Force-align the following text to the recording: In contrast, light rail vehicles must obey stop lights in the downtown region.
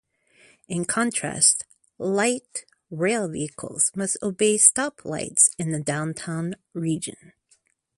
In 0.67 0.85
contrast, 0.85 1.63
light 1.99 2.65
rail 2.89 3.29
vehicles 3.29 3.91
must 3.95 4.17
obey 4.23 4.57
stop 4.57 5.05
lights 5.05 5.53
in 5.59 5.71
the 5.71 5.79
downtown 5.79 6.55
region. 6.73 7.33